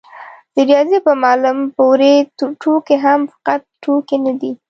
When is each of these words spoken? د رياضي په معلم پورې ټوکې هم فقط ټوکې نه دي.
د 0.55 0.55
رياضي 0.69 0.99
په 1.07 1.13
معلم 1.21 1.57
پورې 1.77 2.11
ټوکې 2.61 2.97
هم 3.05 3.19
فقط 3.33 3.61
ټوکې 3.83 4.17
نه 4.25 4.33
دي. 4.41 4.51